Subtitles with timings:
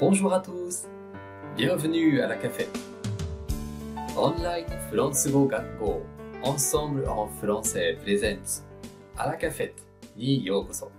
[0.00, 0.86] Bonjour à tous.
[1.56, 2.68] Bienvenue à la café.
[4.16, 6.02] Online フランス語学校
[6.44, 8.62] Ensemble en français présente
[9.16, 9.72] あらカフェ
[10.14, 10.92] にようこそ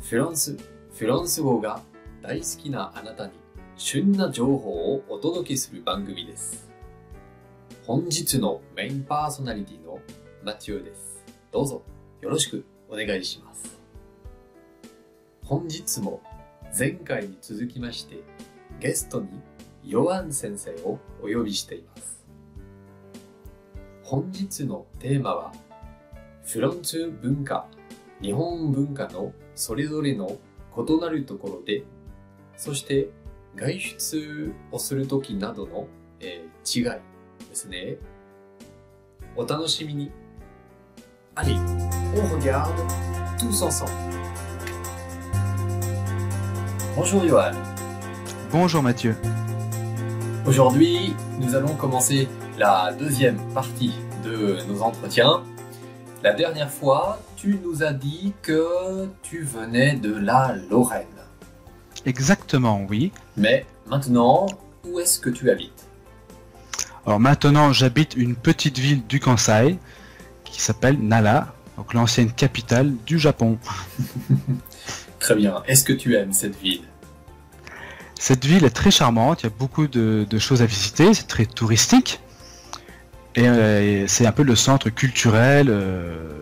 [0.00, 0.56] フランス、
[0.94, 1.82] フランス語が
[2.22, 3.32] 大好きなあなたに
[3.76, 6.66] 旬な情報をお届けする番組です
[7.86, 9.98] 本日のメインパーソナリティの
[10.42, 11.22] マティオです
[11.52, 11.82] どうぞ
[12.22, 13.78] よろしくお願いします
[15.44, 16.22] 本日も
[16.78, 18.18] 前回に続きまして
[18.80, 19.28] ゲストに
[19.82, 22.26] ヨアン先生をお呼びしています。
[24.02, 25.52] 本日のテーマは
[26.44, 27.66] フランス文化
[28.20, 30.36] 日本文化のそれぞれの
[30.76, 31.82] 異なるところで
[32.56, 33.08] そして
[33.54, 35.88] 外出をするときなどの、
[36.20, 37.00] えー、違い
[37.48, 37.96] ですね。
[39.34, 40.12] お楽しみに。
[41.36, 41.58] Allez,
[42.14, 42.72] on regarde
[43.38, 44.25] tous ensemble.
[46.96, 47.52] Bonjour Johan.
[48.50, 49.14] Bonjour Mathieu.
[50.46, 53.92] Aujourd'hui, nous allons commencer la deuxième partie
[54.24, 55.42] de nos entretiens.
[56.22, 61.04] La dernière fois, tu nous as dit que tu venais de la Lorraine.
[62.06, 63.12] Exactement, oui.
[63.36, 64.46] Mais maintenant,
[64.88, 65.86] où est-ce que tu habites?
[67.04, 69.78] Alors maintenant, j'habite une petite ville du Kansai
[70.44, 73.58] qui s'appelle Nala, donc l'ancienne capitale du Japon.
[75.18, 75.62] Très bien.
[75.66, 76.82] Est-ce que tu aimes cette ville?
[78.18, 81.26] Cette ville est très charmante, il y a beaucoup de, de choses à visiter, c'est
[81.26, 82.20] très touristique.
[83.34, 86.40] Et, euh, et c'est un peu le centre culturel euh,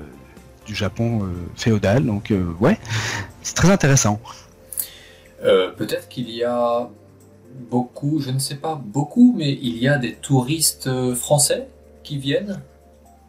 [0.66, 2.78] du Japon euh, féodal, donc ouais,
[3.42, 4.20] c'est très intéressant.
[5.42, 6.88] Peut-être qu'il y a
[7.68, 11.68] beaucoup, je ne sais pas beaucoup, mais il y a des touristes français
[12.02, 12.62] qui viennent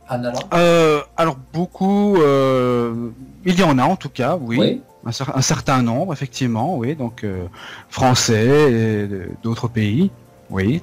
[0.07, 4.57] à Nala Euh, alors beaucoup, il y en a en tout cas, oui.
[4.59, 4.81] Oui.
[5.05, 6.95] Un, cer- un certain nombre, effectivement, oui.
[6.95, 7.45] Donc euh,
[7.89, 10.11] français et de- d'autres pays,
[10.49, 10.81] oui.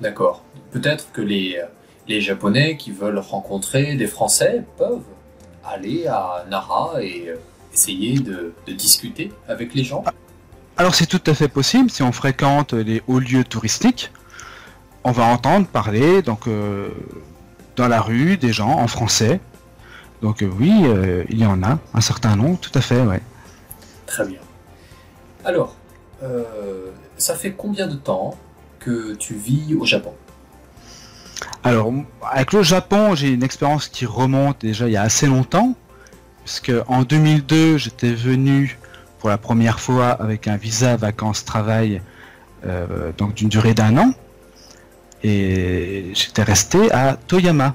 [0.00, 0.42] D'accord.
[0.70, 1.60] Peut-être que les,
[2.08, 5.02] les Japonais qui veulent rencontrer des Français peuvent
[5.64, 7.36] aller à Nara et euh,
[7.72, 10.04] essayer de, de discuter avec les gens.
[10.76, 14.10] Alors c'est tout à fait possible si on fréquente les hauts lieux touristiques,
[15.04, 16.88] on va entendre parler donc euh,
[17.76, 19.40] dans la rue des gens en français.
[20.24, 23.20] Donc euh, oui, euh, il y en a un certain nombre, tout à fait, ouais.
[24.06, 24.38] Très bien.
[25.44, 25.76] Alors,
[26.22, 26.44] euh,
[27.18, 28.34] ça fait combien de temps
[28.78, 30.14] que tu vis au Japon?
[31.62, 31.92] Alors,
[32.22, 35.74] avec le Japon, j'ai une expérience qui remonte déjà il y a assez longtemps,
[36.42, 38.78] puisque en 2002, j'étais venu
[39.18, 42.00] pour la première fois avec un visa vacances-travail,
[42.64, 44.14] euh, donc d'une durée d'un an,
[45.22, 47.74] et j'étais resté à Toyama,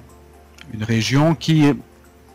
[0.74, 1.76] une région qui,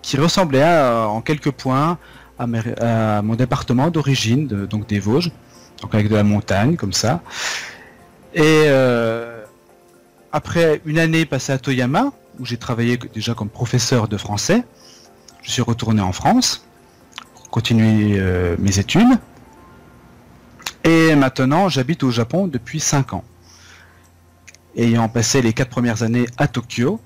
[0.05, 1.97] qui ressemblait en quelques points
[2.39, 5.33] à, mon département d'origine, donc des Vosges,
[5.81, 7.23] donc avec de la montagne comme ça.
[8.35, 9.43] Et euh,
[10.31, 14.63] après une année passée à Toyama, où j'ai travaillé déjà comme professeur de français,
[15.43, 16.67] je suis retourné en France
[17.35, 19.19] pour continuer euh, mes études.
[20.85, 23.25] Et maintenant, j'habite au Japon depuis 5 ans.
[24.77, 27.01] Ayant passé les 4 premières années à Tokyo,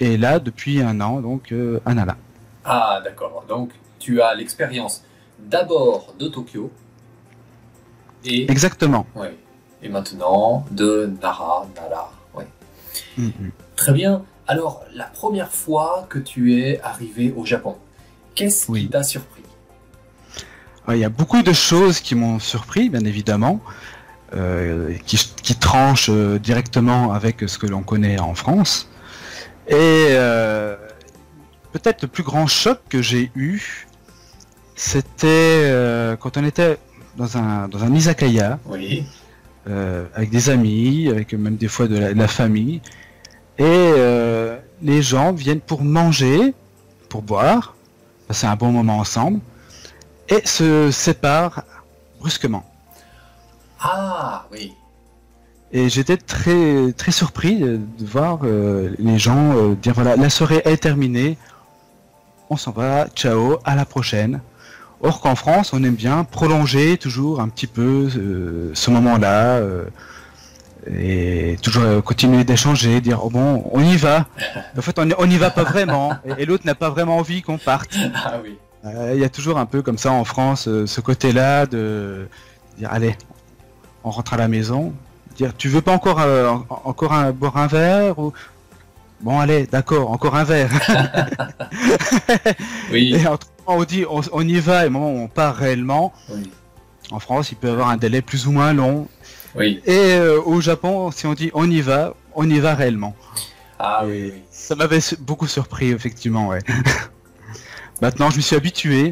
[0.00, 2.16] et là, depuis un an, donc euh, à Nara.
[2.64, 3.44] Ah, d'accord.
[3.48, 5.02] Donc, tu as l'expérience
[5.38, 6.70] d'abord de Tokyo
[8.24, 9.06] et, Exactement.
[9.14, 9.36] ouais,
[9.82, 12.12] et maintenant de Nara, Nara.
[12.34, 12.46] Ouais.
[13.18, 13.50] Mhm.
[13.76, 14.22] Très bien.
[14.46, 17.76] Alors, la première fois que tu es arrivé au Japon,
[18.34, 18.88] qu'est-ce qui Oui.
[18.90, 19.42] t'a surpris?
[20.90, 23.60] Il y a beaucoup de choses qui m'ont surpris, bien évidemment,
[24.34, 28.90] euh, qui, qui tranchent euh, directement avec ce que l'on connaît en France.
[29.68, 30.76] Et euh,
[31.72, 33.86] peut-être le plus grand choc que j'ai eu,
[34.76, 36.78] c'était euh, quand on était
[37.16, 39.06] dans un, dans un izakaya, Oui.
[39.68, 42.82] euh, avec des amis, avec même des fois de la, de la famille,
[43.58, 43.92] et
[44.82, 46.54] les gens viennent pour manger,
[47.08, 47.74] pour boire,
[48.26, 49.40] passer un bon moment ensemble,
[50.28, 51.62] et se séparent
[52.18, 52.64] brusquement.
[53.80, 54.72] Ah, oui.
[55.74, 60.62] Et j'étais très très surpris de voir euh, les gens euh, dire voilà la soirée
[60.64, 61.36] est terminée,
[62.48, 64.40] on s'en va, ciao, à la prochaine.
[65.02, 69.60] Or qu'en France on aime bien prolonger toujours un petit peu euh, ce moment-là
[70.86, 74.26] et toujours continuer d'échanger, dire oh bon on y va.
[74.78, 77.42] En fait on on n'y va pas vraiment et, et l'autre n'a pas vraiment envie
[77.42, 77.94] qu'on parte.
[78.14, 78.56] Ah oui.
[78.86, 82.28] Euh, Il y a toujours un peu comme ça en France, euh, ce côté-là de
[82.78, 83.16] dire allez,
[84.04, 84.92] on rentre à la maison,
[85.36, 88.32] dire tu veux pas encore euh, en- encore un, boire un verre ou?
[89.20, 90.70] Bon allez d'accord encore un verre.
[92.90, 93.14] Oui.
[93.14, 96.12] et entre on dit on, on y va et au moment où on part réellement,
[96.30, 96.50] oui.
[97.10, 99.08] En France, il peut y avoir un délai plus ou moins long.
[99.54, 99.82] Oui.
[99.84, 103.14] Et euh, au Japon, si on dit on y va, on y va réellement.
[103.78, 104.42] Ah oui, oui.
[104.50, 106.60] Ça m'avait beaucoup surpris, effectivement, ouais.
[108.00, 109.10] maintenant, je me suis habitué.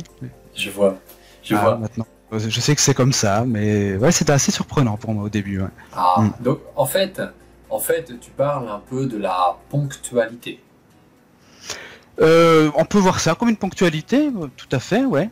[0.55, 0.97] Je vois.
[1.43, 1.77] Je Ah, vois.
[1.77, 2.07] maintenant,
[2.39, 5.61] je sais que c'est comme ça, mais ouais, c'était assez surprenant pour moi au début.
[5.61, 5.69] ouais.
[5.95, 6.43] Ah, Mm.
[6.43, 7.21] donc en fait,
[7.71, 10.61] en fait, tu parles un peu de la ponctualité.
[12.21, 15.31] Euh, on peut voir ça comme une ponctualité, tout à fait, ouais.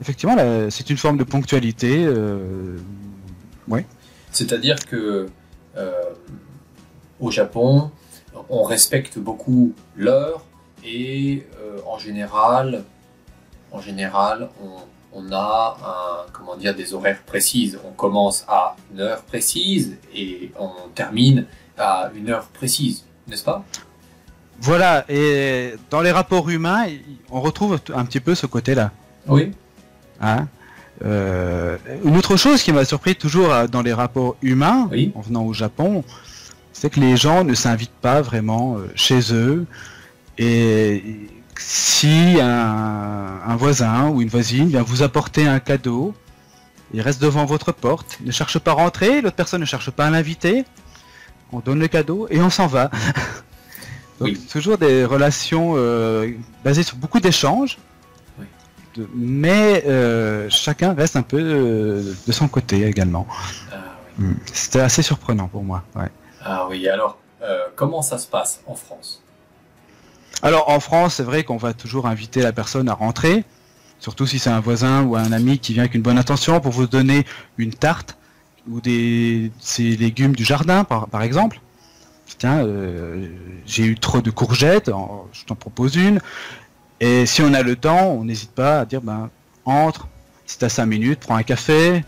[0.00, 0.36] Effectivement,
[0.70, 2.04] c'est une forme de ponctualité.
[2.06, 2.76] euh,
[4.30, 5.28] C'est-à-dire que
[5.76, 5.92] euh,
[7.20, 7.90] au Japon,
[8.48, 10.44] on respecte beaucoup l'heure
[10.84, 12.84] et euh, en général,
[13.72, 14.76] en général, on,
[15.12, 15.76] on a
[16.26, 17.78] un, comment dire des horaires précises.
[17.88, 21.46] On commence à une heure précise et on termine
[21.78, 23.64] à une heure précise, n'est-ce pas?
[24.60, 26.86] Voilà, et dans les rapports humains,
[27.30, 28.90] on retrouve un petit peu ce côté-là.
[29.26, 29.52] Oui.
[30.20, 30.48] hein?
[31.04, 35.12] Euh, une autre chose qui m'a surpris toujours euh, dans les rapports humains, Oui.
[35.14, 36.02] en venant au Japon,
[36.72, 39.64] c'est que les gens ne s'invitent pas vraiment euh, chez eux.
[40.38, 41.04] Et
[41.58, 46.14] si un, un voisin ou une voisine vient vous apporter un cadeau,
[46.94, 50.06] il reste devant votre porte, ne cherche pas à rentrer, l'autre personne ne cherche pas
[50.06, 50.64] à l'inviter,
[51.52, 52.90] on donne le cadeau et on s'en va.
[54.20, 54.46] Donc Oui.
[54.50, 56.30] toujours des relations euh,
[56.64, 57.78] basées sur beaucoup d'échanges,
[58.38, 58.46] Oui.
[59.14, 63.26] mais euh, chacun reste un peu euh, de son côté également.
[63.72, 63.76] Ah,
[64.18, 64.26] oui.
[64.52, 65.84] C'était assez surprenant pour moi.
[65.96, 66.08] ouais.
[66.42, 67.18] Ah oui, alors,
[67.74, 69.22] comment ça se passe en France?
[70.42, 73.44] Alors en France, c'est vrai qu'on va toujours inviter la personne à rentrer,
[73.98, 76.72] surtout si c'est un voisin ou un ami qui vient avec une bonne intention pour
[76.72, 77.24] vous donner
[77.56, 78.16] une tarte
[78.70, 81.60] ou des ces légumes du jardin par, par exemple.
[82.38, 83.26] Tiens, euh,
[83.66, 86.20] j'ai eu trop de courgettes, en- je t'en propose une.
[87.00, 89.30] Et si on a le temps, on n'hésite pas à dire ben
[89.64, 90.06] entre,
[90.46, 92.04] si t'as 5 minutes, prends un café,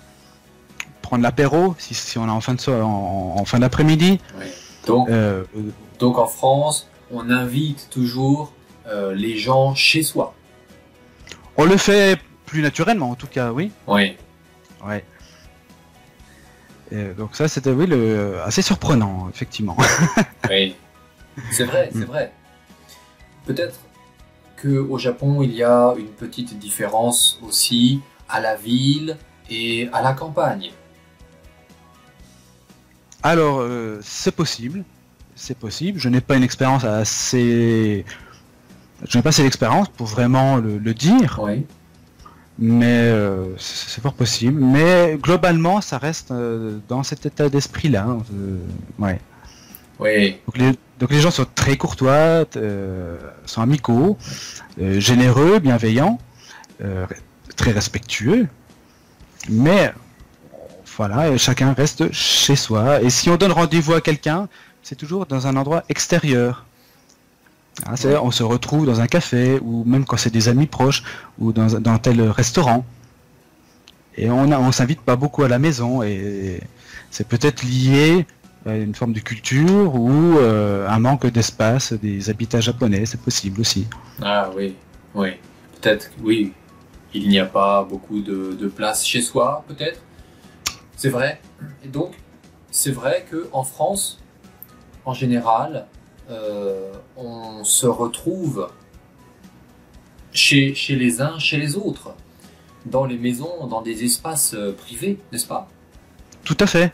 [1.02, 4.20] prendre l'apéro, si, si on est en fin de so- en, en fin d'après-midi.
[4.38, 4.44] Oui.
[4.86, 5.42] Donc, Euh,
[5.98, 8.52] donc en France, on invite toujours
[8.86, 10.34] euh, les gens chez soi.
[11.56, 13.70] on le fait plus naturellement en tout cas, oui.
[13.86, 14.16] Oui.
[14.84, 15.04] Ouais.
[16.92, 19.76] Et donc ça c'était oui le assez surprenant effectivement.
[20.50, 20.74] Oui.
[21.52, 22.04] C'est vrai, c'est Mm.
[22.04, 22.32] vrai.
[23.46, 23.78] Peut-être
[24.56, 29.16] que au Japon, il y a une petite différence aussi à la ville
[29.48, 30.70] et à la campagne.
[33.22, 34.84] Alors euh, c'est possible,
[35.40, 35.98] c'est possible.
[35.98, 38.04] Je n'ai pas une expérience assez,
[39.08, 41.64] je n'ai pas assez d'expérience pour vraiment le, le dire, Oui.
[42.58, 44.60] mais euh, c'est fort possible.
[44.60, 48.06] Mais globalement ça reste euh, dans cet état d'esprit là.
[48.98, 49.18] ouais.
[49.98, 50.38] Oui.
[50.46, 54.16] Donc les, donc les gens sont très courtois, euh, sont amicaux,
[54.78, 56.18] généreux, bienveillants,
[57.56, 58.46] très respectueux.
[59.50, 59.92] Mais
[60.96, 63.02] voilà, chacun reste chez soi.
[63.02, 64.48] Et si on donne rendez-vous à quelqu'un,
[64.82, 66.64] c'est toujours dans un endroit extérieur.
[67.94, 71.02] C'est- on se retrouve dans un café, ou même quand c'est des amis proches,
[71.38, 72.84] ou dans, dans tel restaurant.
[74.16, 76.60] Et on on s'invite pas beaucoup à la maison, et
[77.10, 78.26] c'est peut-être lié
[78.66, 83.60] à une forme de culture ou euh, un manque d'espace des habitats japonais, c'est possible
[83.60, 83.86] aussi.
[84.20, 84.74] Ah oui.
[85.14, 85.30] Oui.
[85.80, 86.52] Peut-être, oui.
[87.14, 90.00] Il n'y a pas beaucoup de, de place chez soi, peut-être.
[90.96, 91.40] C'est vrai.
[91.84, 92.12] Et donc,
[92.70, 94.20] c'est vrai que en France,
[95.04, 95.86] en général,
[96.30, 98.68] euh, on se retrouve
[100.32, 102.14] chez, chez les uns, chez les autres,
[102.86, 105.68] dans les maisons, dans des espaces euh, privés, n'est-ce pas?
[106.44, 106.92] Tout à fait.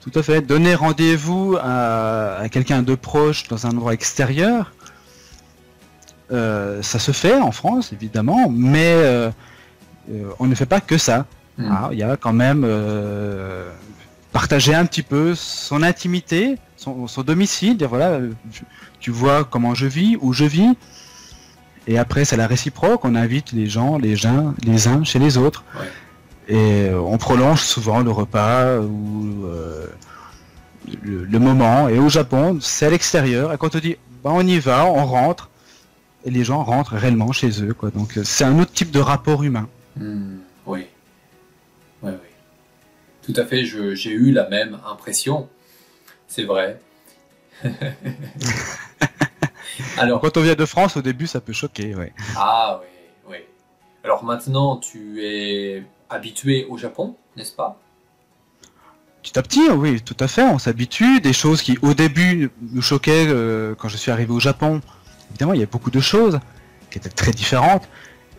[0.00, 0.40] Tout à fait.
[0.42, 4.72] Donner rendez-vous à, à quelqu'un de proche dans un endroit extérieur,
[6.30, 9.30] euh, ça se fait en France, évidemment, mais euh,
[10.38, 11.26] on ne fait pas que ça.
[11.56, 11.68] Hmm.
[11.70, 12.66] Ah, Il y a quand même
[14.32, 18.30] partager un petit peu son intimité, son, son domicile, dire voilà, euh,
[19.00, 20.74] tu- vois comment je vis, où je vis.
[21.86, 25.36] Et après, c'est la réciproque, on invite les gens, les uns, les uns chez les
[25.38, 25.64] autres.
[25.78, 25.86] Ouais.
[26.48, 29.86] Et euh, on prolonge souvent le repas ou euh,
[31.02, 31.88] le, le moment.
[31.88, 33.52] Et au Japon, c'est à l'extérieur.
[33.52, 35.50] Et quand on dit bah, on y va, on rentre,
[36.24, 37.74] et les gens rentrent réellement chez eux.
[37.74, 37.90] Quoi.
[37.90, 39.68] Donc c'est un autre type de rapport humain.
[39.96, 40.86] Hmm, oui.
[42.02, 42.28] Oui, oui.
[43.22, 45.48] Tout à fait, je- j'ai eu la même impression.
[46.28, 46.78] C'est vrai.
[49.96, 51.94] Alors, Quand on vient de France, au début, ça peut choquer.
[51.94, 52.12] Ouais.
[52.36, 52.86] ah oui,
[53.30, 53.38] oui.
[54.04, 57.80] Alors maintenant, tu es habitué au Japon, n'est-ce pas?
[59.22, 61.20] Petit à petit, oui, tout à fait, on s'habitue.
[61.20, 64.80] Des choses qui, au début, nous choquaient euh, quand je suis arrivé au Japon.
[65.30, 66.38] Évidemment, il y a beaucoup de choses
[66.90, 67.88] qui étaient très différentes.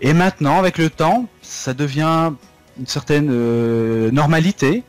[0.01, 2.31] Et maintenant, avec le temps, ça devient
[2.79, 4.83] une certaine euh, normalité.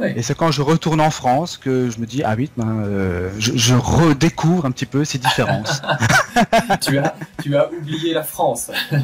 [0.00, 0.14] Ouais.
[0.16, 3.30] Et c'est quand je retourne en France que je me dis, ah oui, ben, euh,
[3.38, 5.82] je, je redécouvre un petit peu ces différences.
[6.80, 8.70] tu, as, tu as oublié la France.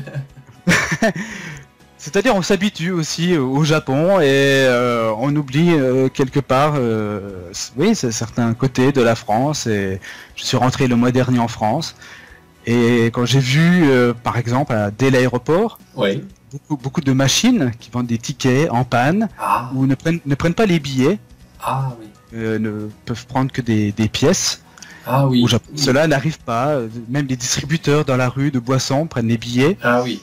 [2.07, 7.97] C'est-à-dire on s'habitue aussi au Japon et euh, on oublie euh, quelque part, euh, oui,
[7.97, 9.67] certains côtés de la France.
[9.67, 9.99] Et
[10.37, 11.97] je suis rentré le mois dernier en France
[12.65, 13.89] et quand j'ai vu,
[14.23, 16.25] par exemple, à, dès l'aéroport, Oui.
[16.53, 20.35] Beaucoup, beaucoup de machines qui vendent des tickets en panne Ah, ou ne prennent, ne
[20.35, 21.19] prennent pas les billets,
[21.63, 22.07] ah oui.
[22.35, 24.63] euh, ne peuvent prendre que des, des pièces.
[25.07, 25.43] Ah oui.
[25.45, 26.79] Au Japon, cela n'arrive pas.
[27.09, 30.21] Même les distributeurs dans la rue de boissons prennent les billets Ah oui.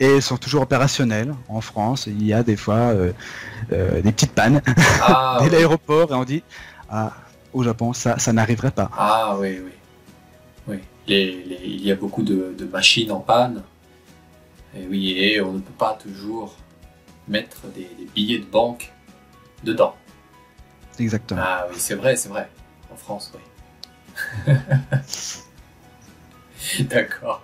[0.00, 1.34] et sont toujours opérationnels.
[1.48, 3.12] En France, il y a des fois euh,
[3.72, 4.62] euh, des petites pannes
[5.02, 5.50] Ah, dès oui.
[5.52, 6.42] l'aéroport et on dit
[6.88, 7.12] ah,
[7.52, 8.90] au Japon, ça, ça n'arriverait pas.
[8.96, 9.72] Ah oui, oui.
[10.68, 10.78] oui.
[11.06, 13.62] Les- les- il y a beaucoup de, de machines en panne.
[14.76, 16.54] Et oui, et on ne peut pas toujours
[17.28, 18.92] mettre des, des billets de banque
[19.62, 19.94] dedans.
[20.98, 21.40] Exactement.
[21.42, 22.48] Ah oui, c'est vrai, c'est vrai.
[22.92, 24.54] En France, oui.
[26.90, 27.42] D'accord.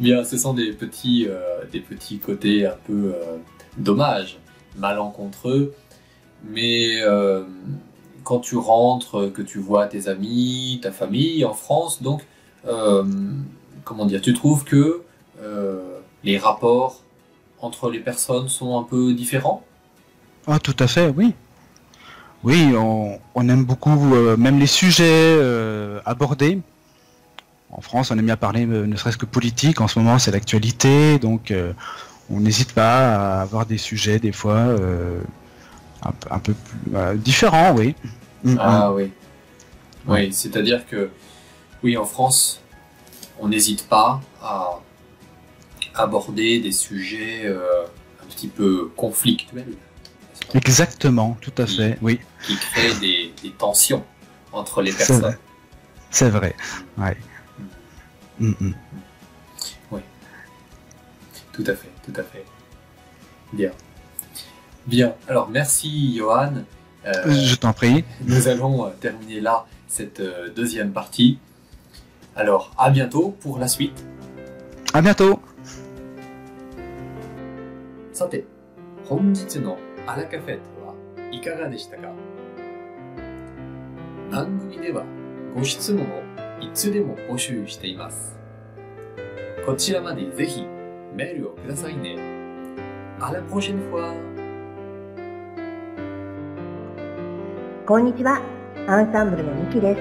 [0.00, 3.36] Bien, ce sont des petits, euh, des petits côtés un peu euh,
[3.76, 4.38] dommages,
[4.76, 5.74] malencontreux.
[6.44, 7.44] Mais euh,
[8.24, 12.26] quand tu rentres, que tu vois tes amis, ta famille en France, donc,
[12.66, 13.04] euh,
[13.84, 15.02] comment dire, tu trouves que
[16.24, 17.02] les rapports
[17.60, 19.64] entre les personnes sont un peu différents?
[20.46, 21.34] Ah, tout à fait, oui.
[22.44, 25.04] Oui, on, on aime beaucoup euh, même les sujets
[25.38, 26.60] euh, abordés.
[27.70, 29.80] En France, on aime bien parler euh, ne serait-ce que politique.
[29.80, 31.72] En ce moment, c'est l'actualité, donc euh,
[32.30, 35.20] on n'hésite pas à avoir des sujets des fois euh,
[36.02, 37.94] un, peu- un peu plus euh, différents, oui.
[38.44, 38.58] Mm, mm.
[38.60, 39.10] Ah oui.
[40.06, 41.10] Oui, c'est-à-dire que,
[41.82, 42.60] oui, en France,
[43.40, 44.78] on n'hésite pas à
[45.98, 47.84] aborder des sujets euh,
[48.22, 49.74] un petit peu conflictuels,
[50.54, 54.02] Exactement, tout à fait, oui, qui créent des, des tensions
[54.52, 55.20] entre les personnes.
[55.20, 55.38] vrai.
[56.10, 56.56] c'est vrai.
[56.96, 57.16] Ouais.
[58.38, 58.72] Mm, mm.
[61.52, 62.44] Tout à fait, tout à fait.
[63.52, 63.72] Bien.
[64.86, 65.14] Bien.
[65.28, 66.52] Alors, merci, Johan.
[67.04, 68.04] Euh, Je t'en prie.
[68.24, 70.22] Nous allons euh, terminer là cette
[70.54, 71.40] deuxième partie.
[72.36, 74.04] Alors, à bientôt pour la suite.
[74.94, 75.40] À bientôt.
[78.18, 78.42] さて、
[79.04, 80.94] 本日のアラカフェットは
[81.30, 82.08] いかがでしたか？
[84.28, 85.04] 番組では
[85.54, 86.06] ご質問を
[86.60, 88.36] いつでも募集しています。
[89.64, 90.66] こちらまでぜひ
[91.14, 92.16] メールをくださいね。
[93.20, 94.12] あ la prochaine fois!
[97.86, 98.42] こんにちは、
[98.88, 100.00] アンサンブルのミキです。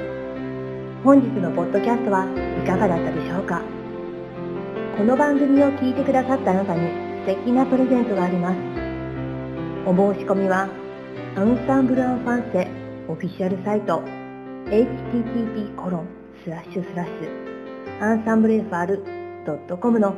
[1.03, 3.61] 本日のポッドキャストはいかがだったでしょうか？
[4.97, 8.57] この番組を聞いてくださったあなたに素敵なプレゼントがあります。
[9.85, 10.69] お申し込みは、
[11.35, 12.71] アンサンブルアンファンセ
[13.09, 14.01] オフィシャルサイト
[14.67, 16.07] http コロン
[16.45, 20.15] スラッシュスラッシュアンサンブル FR.com の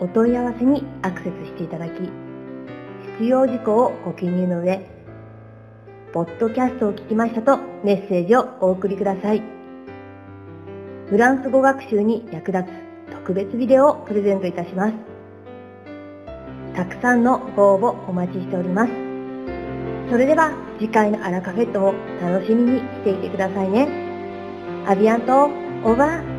[0.00, 2.00] お問い合わせにアクセスしていただき、
[3.18, 4.88] 必要事項をご記入の上、
[6.14, 9.42] ポッドキャストを聞きましたとメッセージをお送りください。
[11.10, 15.07] フランス語学習に役立つ特別ビデオをプレゼントいたします。
[16.78, 18.92] たくさんのご応募お待ちしております。
[20.12, 23.88] それでは次回のアラカフェットを楽しみにしていてくださいね。
[24.86, 26.37] アビアント、オーバー。